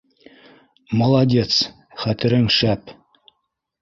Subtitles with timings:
[1.01, 1.53] Молодец,
[2.05, 2.95] хәтерең шәп